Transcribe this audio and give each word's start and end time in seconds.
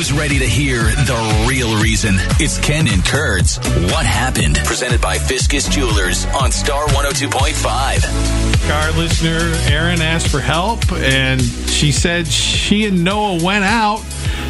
Who's 0.00 0.14
ready 0.14 0.38
to 0.38 0.46
hear 0.46 0.78
the 0.78 1.46
real 1.46 1.78
reason? 1.82 2.14
It's 2.40 2.56
Ken 2.56 2.88
and 2.88 3.04
Kurt's 3.04 3.58
What 3.92 4.06
Happened? 4.06 4.58
Presented 4.64 4.98
by 4.98 5.18
Fiscus 5.18 5.68
Jewelers 5.68 6.24
on 6.40 6.50
Star 6.52 6.86
102.5. 6.86 8.70
Our 8.70 8.92
listener, 8.92 9.52
Erin, 9.70 10.00
asked 10.00 10.28
for 10.28 10.40
help, 10.40 10.90
and 10.90 11.42
she 11.42 11.92
said 11.92 12.26
she 12.26 12.86
and 12.86 13.04
Noah 13.04 13.44
went 13.44 13.66
out, 13.66 13.98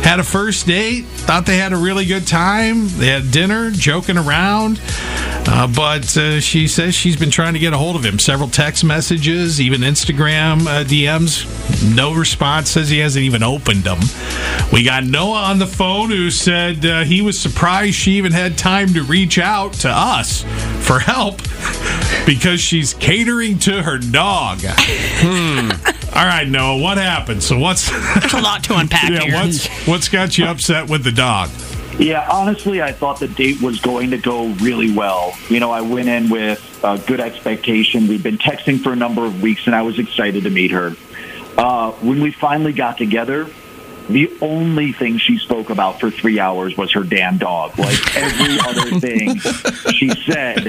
had 0.05 0.21
a 0.21 0.23
first 0.23 0.69
date, 0.69 1.07
thought 1.07 1.47
they 1.47 1.57
had 1.57 1.73
a 1.73 1.77
really 1.77 2.05
good 2.05 2.29
time. 2.29 2.87
They 2.87 3.09
had 3.09 3.33
dinner, 3.33 3.73
joking 3.73 4.19
around. 4.19 4.81
Uh, 5.47 5.67
but 5.75 6.17
uh, 6.17 6.41
she 6.41 6.69
says 6.69 6.95
she's 6.95 7.17
been 7.17 7.31
trying 7.31 7.55
to 7.55 7.59
get 7.59 7.73
a 7.73 7.79
hold 7.79 7.97
of 7.97 8.05
him. 8.05 8.19
Several 8.19 8.49
text 8.49 8.85
messages, 8.85 9.61
even 9.61 9.81
Instagram 9.81 10.61
uh, 10.67 10.85
DMs. 10.85 11.45
No 11.95 12.15
response. 12.15 12.71
Says 12.71 12.89
he 12.89 12.99
hasn't 12.99 13.25
even 13.25 13.43
opened 13.43 13.83
them. 13.83 13.99
We 14.73 14.85
got 14.85 15.05
Noah 15.05 15.43
on 15.45 15.59
the 15.59 15.67
phone 15.67 16.11
who 16.11 16.31
said 16.31 16.85
uh, 16.87 17.05
he 17.05 17.21
was 17.23 17.39
surprised 17.39 17.95
she 17.95 18.13
even 18.13 18.33
had 18.33 18.57
time 18.57 18.95
to 18.95 19.03
reach 19.03 19.39
out 19.39 19.73
to 19.75 19.89
us 19.91 20.43
for 20.87 20.99
help 21.01 21.39
because 22.27 22.61
she's 22.61 22.95
catering 22.95 23.59
to 23.61 23.83
her 23.83 23.99
dog. 23.99 24.59
Hmm. 24.63 25.71
All 26.17 26.27
right, 26.27 26.47
Noah, 26.47 26.81
what 26.81 26.99
happened? 26.99 27.43
So 27.43 27.59
what's 27.59 27.91
There's 28.21 28.35
a 28.35 28.41
lot 28.41 28.63
to 28.65 28.77
unpack 28.77 29.11
yeah, 29.11 29.21
here. 29.21 29.35
what's 29.35 29.67
what's 29.87 30.09
got 30.09 30.39
you 30.39 30.47
upset 30.47 30.89
with 30.89 31.03
the 31.03 31.13
dog? 31.13 31.49
Yeah, 31.99 32.27
honestly, 32.31 32.81
I 32.81 32.93
thought 32.93 33.21
the 33.21 33.29
date 33.29 33.61
was 33.61 33.81
going 33.81 34.11
to 34.11 34.19
go 34.19 34.49
really 34.55 34.93
well. 34.95 35.35
You 35.49 35.61
know, 35.61 35.71
I 35.71 35.83
went 35.83 36.09
in 36.09 36.31
with 36.31 36.81
uh, 36.85 36.97
good 36.99 37.21
expectation. 37.21 38.07
We'd 38.07 38.23
been 38.23 38.39
texting 38.39 38.81
for 38.83 38.93
a 38.93 38.97
number 38.97 39.27
of 39.27 39.43
weeks, 39.43 39.67
and 39.67 39.75
I 39.75 39.83
was 39.83 39.99
excited 39.99 40.45
to 40.45 40.51
meet 40.51 40.71
her. 40.71 40.97
Uh, 41.59 41.93
when 41.93 42.23
we 42.23 42.31
finally 42.33 42.73
got 42.73 42.97
together, 42.97 43.51
the 44.09 44.33
only 44.41 44.93
thing 44.93 45.19
she 45.19 45.39
spoke 45.39 45.71
about 45.71 46.01
for 46.01 46.11
three 46.11 46.41
hours 46.41 46.77
was 46.77 46.91
her 46.93 47.03
damn 47.05 47.39
dog. 47.39 47.79
Like 47.79 48.17
every 48.17 48.59
other 48.67 48.99
thing 48.99 49.39
she 49.93 50.09
said 50.25 50.65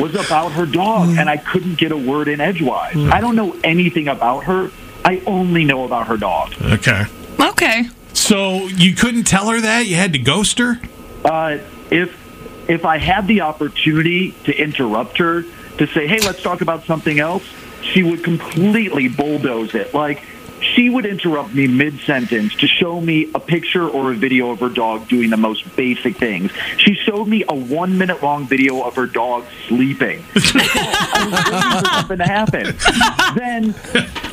was 0.00 0.14
about 0.14 0.52
her 0.52 0.64
dog, 0.66 1.10
and 1.18 1.28
I 1.28 1.36
couldn't 1.38 1.76
get 1.76 1.92
a 1.92 1.96
word 1.96 2.28
in 2.28 2.40
edgewise. 2.40 2.96
I 2.96 3.20
don't 3.20 3.36
know 3.36 3.58
anything 3.64 4.08
about 4.08 4.44
her. 4.44 4.70
I 5.04 5.22
only 5.26 5.64
know 5.64 5.84
about 5.84 6.06
her 6.06 6.16
dog. 6.16 6.54
Okay. 6.62 7.02
Okay. 7.40 7.88
So 8.16 8.66
you 8.68 8.94
couldn't 8.94 9.24
tell 9.24 9.50
her 9.50 9.60
that? 9.60 9.86
You 9.86 9.96
had 9.96 10.14
to 10.14 10.18
ghost 10.18 10.58
her? 10.58 10.80
Uh, 11.24 11.58
if 11.90 12.24
if 12.68 12.84
I 12.84 12.98
had 12.98 13.28
the 13.28 13.42
opportunity 13.42 14.32
to 14.44 14.56
interrupt 14.56 15.18
her 15.18 15.42
to 15.78 15.86
say, 15.88 16.06
"Hey, 16.06 16.18
let's 16.20 16.42
talk 16.42 16.62
about 16.62 16.86
something 16.86 17.20
else," 17.20 17.44
she 17.82 18.02
would 18.02 18.24
completely 18.24 19.08
bulldoze 19.08 19.74
it. 19.74 19.92
Like 19.92 20.22
she 20.60 20.88
would 20.88 21.06
interrupt 21.06 21.54
me 21.54 21.66
mid 21.66 21.98
sentence 22.00 22.54
to 22.56 22.66
show 22.66 23.00
me 23.00 23.30
a 23.34 23.40
picture 23.40 23.88
or 23.88 24.12
a 24.12 24.14
video 24.14 24.50
of 24.50 24.60
her 24.60 24.68
dog 24.68 25.08
doing 25.08 25.30
the 25.30 25.36
most 25.36 25.74
basic 25.76 26.16
things. 26.16 26.50
She 26.78 26.94
showed 26.94 27.26
me 27.28 27.44
a 27.48 27.54
one 27.54 27.98
minute 27.98 28.22
long 28.22 28.46
video 28.46 28.82
of 28.82 28.94
her 28.96 29.06
dog 29.06 29.44
sleeping. 29.68 30.22
I 30.34 31.24
was 31.24 31.42
waiting 31.42 31.80
for 31.80 31.94
something 31.96 32.18
to 32.18 32.24
happen. 32.24 33.36
Then 33.36 33.74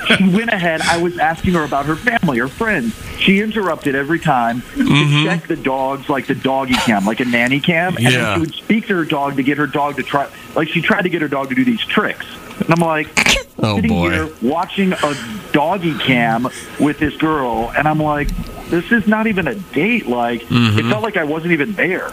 she 0.08 0.36
went 0.36 0.50
ahead. 0.50 0.82
I 0.82 1.02
was 1.02 1.18
asking 1.18 1.54
her 1.54 1.64
about 1.64 1.86
her 1.86 1.96
family, 1.96 2.40
her 2.40 2.48
friends. 2.48 2.94
She 3.20 3.42
interrupted 3.42 3.96
every 3.96 4.20
time 4.20 4.62
to 4.62 4.68
mm-hmm. 4.84 5.26
check 5.26 5.48
the 5.48 5.56
dogs, 5.56 6.10
like 6.10 6.28
the 6.28 6.36
doggy 6.36 6.74
cam, 6.76 7.06
like 7.06 7.20
a 7.20 7.26
nanny 7.26 7.60
cam, 7.60 7.96
and 7.96 8.04
Yeah. 8.06 8.12
then 8.12 8.34
she 8.36 8.40
would 8.42 8.56
speak 8.56 8.88
to 8.88 8.96
her 8.96 9.06
dog 9.06 9.38
to 9.38 9.44
get 9.44 9.58
her 9.58 9.68
dog 9.68 9.96
to 9.98 10.04
try. 10.04 10.30
Like 10.56 10.68
she 10.70 10.82
tried 10.82 11.04
to 11.04 11.10
get 11.10 11.22
her 11.22 11.28
dog 11.28 11.50
to 11.50 11.56
do 11.56 11.64
these 11.66 11.82
tricks, 11.82 12.26
and 12.60 12.70
I'm 12.70 12.80
like, 12.80 13.08
Oh, 13.60 13.76
sitting 13.76 13.90
boy. 13.92 14.10
here 14.12 14.30
watching 14.42 14.94
a 14.94 15.16
doggy 15.52 15.98
cam 16.00 16.48
with 16.80 16.98
this 17.00 17.16
girl, 17.18 17.72
and 17.78 17.88
I'm 17.88 18.00
like, 18.00 18.30
this 18.70 18.92
is 18.92 19.08
not 19.08 19.28
even 19.28 19.48
a 19.48 19.56
date. 19.56 20.08
Like 20.08 20.42
Mm-hmm. 20.44 20.80
it 20.80 20.90
felt 20.90 21.04
like 21.04 21.18
I 21.18 21.24
wasn't 21.24 21.52
even 21.54 21.74
there. 21.74 22.10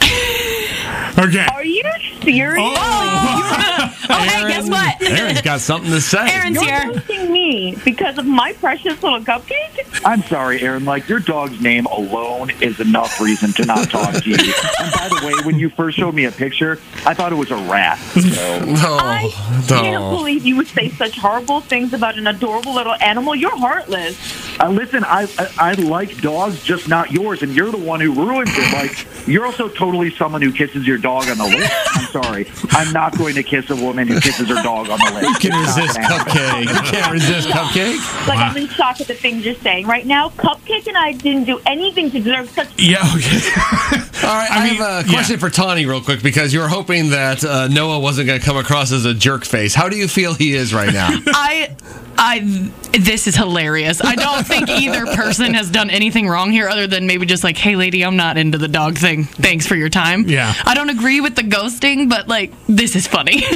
Okay. 1.18 1.46
Are 1.52 1.64
you 1.64 1.82
serious? 2.22 2.56
Oh, 2.58 3.94
hey, 4.08 4.48
guess 4.48 4.68
what? 4.68 5.02
Aaron's 5.02 5.42
got 5.42 5.60
something 5.60 5.90
to 5.90 6.00
say. 6.00 6.18
Aaron's 6.30 6.54
You're 6.56 6.64
here. 6.64 6.88
roasting 6.92 7.32
me 7.32 7.76
because 7.84 8.16
of 8.18 8.26
my 8.26 8.52
precious 8.54 9.02
little 9.02 9.20
cupcake? 9.20 10.00
I'm 10.04 10.22
sorry, 10.22 10.60
Aaron. 10.62 10.84
Like 10.84 11.08
your 11.08 11.20
dog's 11.20 11.60
name 11.60 11.86
alone 11.86 12.50
is 12.62 12.80
enough 12.80 13.20
reason 13.20 13.52
to 13.54 13.66
not 13.66 13.90
talk 13.90 14.14
to 14.14 14.30
you. 14.30 14.36
and 14.36 14.92
by 14.92 15.08
the 15.08 15.26
way, 15.26 15.34
when 15.44 15.58
you 15.58 15.68
first 15.70 15.96
showed 15.98 16.14
me 16.14 16.24
a 16.24 16.32
picture, 16.32 16.80
I 17.04 17.14
thought 17.14 17.32
it 17.32 17.36
was 17.36 17.50
a 17.50 17.56
rat. 17.56 17.98
So. 17.98 18.96
I 19.00 19.30
Oh, 19.32 19.64
can't 19.68 20.10
believe 20.16 20.44
you 20.46 20.56
would 20.56 20.66
say 20.68 20.88
such 20.90 21.18
horrible 21.18 21.60
things 21.60 21.92
about 21.92 22.16
an 22.18 22.26
adorable 22.26 22.74
little 22.74 22.94
animal. 22.94 23.34
You're 23.34 23.56
heartless. 23.56 24.16
Uh, 24.60 24.68
listen, 24.68 25.04
I, 25.04 25.26
I 25.38 25.70
I 25.70 25.72
like 25.72 26.20
dogs, 26.20 26.62
just 26.62 26.86
not 26.86 27.10
yours, 27.10 27.42
and 27.42 27.54
you're 27.54 27.70
the 27.70 27.78
one 27.78 27.98
who 28.00 28.12
ruins 28.12 28.50
it. 28.52 28.72
Like 28.74 29.26
you're 29.26 29.46
also 29.46 29.68
totally 29.68 30.14
someone 30.14 30.42
who 30.42 30.52
kisses 30.52 30.86
your 30.86 30.98
dog 30.98 31.28
on 31.28 31.38
the 31.38 31.44
lips. 31.44 31.72
I'm 31.94 32.06
sorry, 32.22 32.50
I'm 32.70 32.92
not 32.92 33.16
going 33.16 33.34
to 33.36 33.42
kiss 33.42 33.70
a 33.70 33.76
woman 33.76 34.06
who 34.08 34.20
kisses 34.20 34.48
her 34.48 34.62
dog 34.62 34.90
on 34.90 34.98
the 34.98 35.12
lips. 35.14 35.28
You 35.42 35.50
can 35.50 35.64
It's 35.64 35.76
not 35.76 35.86
resist 35.86 36.00
gonna 36.00 36.24
cupcake. 36.24 36.60
You 36.60 36.90
can't 36.90 37.12
resist 37.12 37.48
cupcake. 37.48 38.28
Like, 38.28 38.38
I'm 38.38 38.56
in 38.56 38.68
shock 38.68 39.00
at 39.00 39.06
the 39.06 39.14
things 39.14 39.46
you're 39.46 39.54
saying 39.54 39.86
right 39.86 40.04
now. 40.06 40.28
Cupcake 40.30 40.86
and 40.86 40.96
I 40.96 41.12
didn't 41.12 41.44
do 41.44 41.58
anything 41.64 42.10
to 42.10 42.20
deserve 42.20 42.50
such. 42.50 42.68
Yeah, 42.78 42.98
okay. 43.16 43.96
All 44.22 44.28
right, 44.28 44.50
I, 44.50 44.60
I 44.60 44.64
mean, 44.64 44.74
have 44.76 45.04
a 45.04 45.08
yeah. 45.08 45.12
question 45.14 45.38
for 45.38 45.48
Tawny, 45.50 45.86
real 45.86 46.00
quick, 46.00 46.22
because 46.22 46.52
you 46.52 46.60
were 46.60 46.68
hoping 46.68 47.10
that 47.10 47.42
uh, 47.44 47.68
Noah 47.68 48.00
wasn't 48.00 48.26
going 48.26 48.38
to 48.38 48.44
come 48.44 48.56
across 48.56 48.92
as 48.92 49.04
a 49.04 49.14
jerk 49.14 49.44
face. 49.44 49.74
How 49.74 49.88
do 49.88 49.96
you 49.96 50.08
feel 50.08 50.34
he 50.34 50.54
is 50.54 50.74
right 50.74 50.92
now? 50.92 51.08
I, 51.26 51.74
I, 52.18 52.70
this 52.92 53.26
is 53.26 53.34
hilarious. 53.34 54.02
I 54.04 54.14
don't 54.16 54.46
think 54.46 54.68
either 54.68 55.06
person 55.06 55.54
has 55.54 55.70
done 55.70 55.88
anything 55.90 56.28
wrong 56.28 56.50
here, 56.52 56.68
other 56.68 56.86
than 56.86 57.06
maybe 57.06 57.24
just 57.24 57.42
like, 57.42 57.56
"Hey, 57.56 57.76
lady, 57.76 58.04
I'm 58.04 58.16
not 58.16 58.36
into 58.36 58.58
the 58.58 58.68
dog 58.68 58.98
thing. 58.98 59.24
Thanks 59.24 59.66
for 59.66 59.74
your 59.74 59.88
time." 59.88 60.28
Yeah. 60.28 60.52
I 60.66 60.74
don't 60.74 60.90
agree 60.90 61.20
with 61.22 61.34
the 61.34 61.42
ghosting, 61.42 62.10
but 62.10 62.28
like, 62.28 62.52
this 62.68 62.94
is 62.96 63.06
funny. 63.06 63.42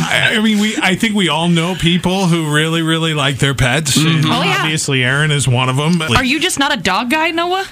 I, 0.00 0.34
I 0.36 0.40
mean, 0.42 0.58
we. 0.58 0.76
I 0.82 0.96
think 0.96 1.14
we 1.14 1.28
all 1.28 1.48
know 1.48 1.74
people 1.74 2.26
who 2.26 2.52
really, 2.54 2.82
really 2.82 3.14
like 3.14 3.38
their 3.38 3.54
pets. 3.54 3.96
And 3.96 4.24
Oh, 4.24 4.42
yeah. 4.42 4.62
Obviously, 4.62 5.04
Aaron 5.04 5.30
is 5.30 5.46
one 5.46 5.68
of 5.68 5.76
them. 5.76 6.00
Are 6.02 6.24
you 6.24 6.40
just 6.40 6.58
not 6.58 6.76
a 6.76 6.80
dog 6.80 7.10
guy, 7.10 7.30
Noah? 7.30 7.66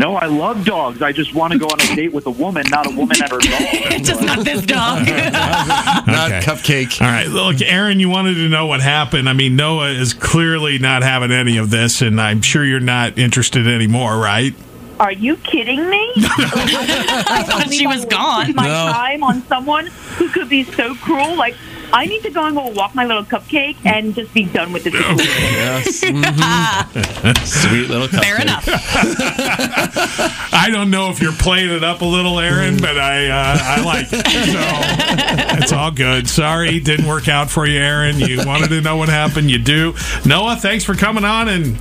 No, 0.00 0.16
I 0.16 0.26
love 0.26 0.64
dogs. 0.64 1.02
I 1.02 1.12
just 1.12 1.34
want 1.34 1.52
to 1.52 1.58
go 1.58 1.66
on 1.66 1.78
a 1.78 1.84
date 1.94 2.12
with 2.12 2.26
a 2.26 2.30
woman, 2.30 2.64
not 2.70 2.86
a 2.86 2.90
woman 2.90 3.16
and 3.22 3.30
her 3.30 3.38
dog. 3.38 4.02
just 4.04 4.22
not 4.22 4.44
this 4.44 4.64
dog. 4.64 5.06
Not 6.06 6.32
Okay. 6.32 6.40
cupcake. 6.40 7.00
All 7.02 7.06
right, 7.06 7.26
look, 7.28 7.60
Aaron, 7.60 8.00
you 8.00 8.08
wanted 8.08 8.34
to 8.34 8.48
know 8.48 8.66
what 8.66 8.80
happened. 8.80 9.28
I 9.28 9.34
mean, 9.34 9.56
Noah 9.56 9.90
is 9.90 10.14
clearly 10.14 10.78
not 10.78 11.02
having 11.02 11.30
any 11.30 11.58
of 11.58 11.68
this, 11.70 12.00
and 12.02 12.18
I'm 12.20 12.40
sure 12.40 12.64
you're 12.64 12.80
not 12.80 13.18
interested 13.18 13.66
anymore, 13.68 14.16
right? 14.18 14.54
Are 14.98 15.12
you 15.12 15.36
kidding 15.36 15.88
me? 15.88 16.12
I 16.16 17.42
thought 17.46 17.72
she 17.72 17.86
was 17.86 18.04
gone. 18.06 18.54
My 18.54 18.66
No. 18.68 18.92
time 18.92 19.22
on 19.22 19.42
someone 19.46 19.86
who 20.16 20.28
could 20.30 20.48
be 20.48 20.64
so 20.64 20.94
cruel. 20.94 21.36
Like, 21.36 21.56
I 21.92 22.06
need 22.06 22.22
to 22.22 22.30
go 22.30 22.44
and 22.46 22.54
go 22.56 22.68
walk 22.68 22.94
my 22.94 23.04
little 23.04 23.24
cupcake 23.24 23.76
and 23.84 24.14
just 24.14 24.32
be 24.32 24.44
done 24.44 24.72
with 24.72 24.84
this. 24.84 24.94
situation. 24.94 25.26
Yes. 25.26 26.00
mhm. 26.04 27.46
Sweet 27.46 27.88
little 27.90 28.08
cupcake. 28.08 28.22
Fair 28.22 28.40
enough. 28.40 28.64
I 30.52 30.68
don't 30.70 30.90
know 30.90 31.10
if 31.10 31.20
you're 31.20 31.32
playing 31.32 31.70
it 31.70 31.82
up 31.84 32.00
a 32.02 32.04
little, 32.04 32.38
Aaron, 32.40 32.76
but 32.78 32.98
I 32.98 33.28
uh, 33.28 33.58
I 33.60 33.80
like 33.84 34.06
it. 34.10 34.26
So 34.26 35.58
it's 35.62 35.72
all 35.72 35.90
good. 35.90 36.28
Sorry, 36.28 36.80
didn't 36.80 37.06
work 37.06 37.28
out 37.28 37.50
for 37.50 37.66
you, 37.66 37.78
Aaron. 37.78 38.18
You 38.18 38.44
wanted 38.46 38.68
to 38.68 38.80
know 38.80 38.96
what 38.96 39.08
happened. 39.08 39.50
You 39.50 39.58
do. 39.58 39.94
Noah, 40.24 40.56
thanks 40.56 40.84
for 40.84 40.94
coming 40.94 41.24
on 41.24 41.48
and 41.48 41.72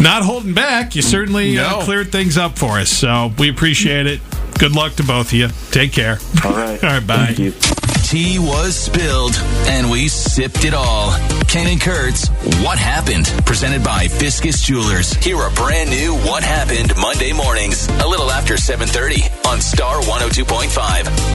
not 0.00 0.22
holding 0.22 0.54
back. 0.54 0.94
You 0.94 1.02
certainly 1.02 1.58
uh, 1.58 1.82
cleared 1.82 2.12
things 2.12 2.36
up 2.36 2.58
for 2.58 2.78
us. 2.78 2.90
So 2.90 3.32
we 3.38 3.50
appreciate 3.50 4.06
it. 4.06 4.20
Good 4.58 4.72
luck 4.72 4.94
to 4.94 5.02
both 5.02 5.26
of 5.28 5.32
you. 5.32 5.48
Take 5.70 5.92
care. 5.92 6.18
All 6.44 6.52
right. 6.52 6.82
All 6.84 6.90
right, 6.90 7.06
bye. 7.06 7.52
Tea 8.12 8.38
was 8.38 8.76
spilled, 8.76 9.34
and 9.68 9.90
we 9.90 10.06
sipped 10.06 10.66
it 10.66 10.74
all. 10.74 11.12
Ken 11.48 11.66
and 11.66 11.80
Kurt's, 11.80 12.28
What 12.62 12.78
Happened? 12.78 13.24
Presented 13.46 13.82
by 13.82 14.06
Fiscus 14.06 14.60
Jewelers. 14.62 15.14
Here 15.14 15.40
a 15.40 15.50
brand 15.52 15.88
new 15.88 16.16
What 16.16 16.42
Happened 16.42 16.92
Monday 17.00 17.32
mornings, 17.32 17.88
a 17.88 18.06
little 18.06 18.30
after 18.30 18.56
7.30 18.56 19.46
on 19.50 19.62
Star 19.62 20.02
102.5. 20.02 21.22